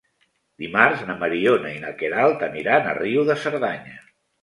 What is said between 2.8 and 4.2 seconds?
a Riu de Cerdanya.